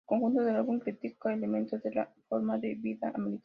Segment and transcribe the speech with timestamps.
[0.01, 3.39] El conjunto del álbum critica elementos de la forma de vida americana.